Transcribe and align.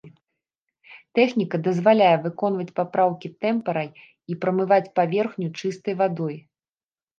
Тэхніка 1.19 1.59
дазваляе 1.67 2.15
выконваць 2.23 2.73
папраўкі 2.81 3.27
тэмперай 3.47 3.89
і 4.31 4.41
прамываць 4.41 4.83
паверхню 4.99 5.47
чыстай 5.63 5.93
вадой. 6.03 6.35